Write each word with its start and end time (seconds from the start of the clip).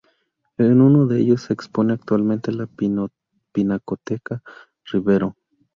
En 0.57 0.81
uno 0.81 1.05
de 1.05 1.19
ellos, 1.19 1.43
se 1.43 1.53
expone 1.53 1.93
actualmente 1.93 2.51
la 2.51 2.67
Pinacoteca 3.53 4.41
Rivero. 4.91 5.35